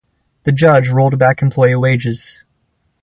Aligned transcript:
The 0.45 0.51
judge 0.51 0.89
rolled 0.89 1.19
back 1.19 1.43
employee 1.43 1.75
wages. 1.75 2.41